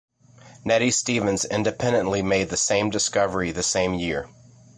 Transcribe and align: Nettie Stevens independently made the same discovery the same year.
Nettie 0.65 0.89
Stevens 0.89 1.45
independently 1.45 2.23
made 2.23 2.49
the 2.49 2.57
same 2.57 2.89
discovery 2.89 3.51
the 3.51 3.61
same 3.61 3.93
year. 3.93 4.27